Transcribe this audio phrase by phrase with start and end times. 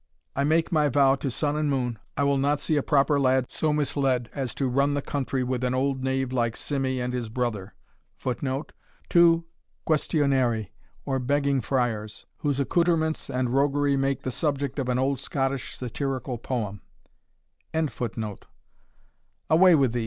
[0.35, 3.51] I make my vow to sun and moon, I will not see a proper lad
[3.51, 7.29] so misleard as to run the country with an old knave like Simmie and his
[7.29, 7.75] brother.
[8.17, 8.73] [Footnote:
[9.09, 9.45] Two
[9.85, 10.71] quaestionarii,
[11.05, 16.39] or begging friars, whose accoutrements and roguery make the subject of an old Scottish satirical
[16.39, 16.81] poem]
[17.71, 19.99] Away with thee!"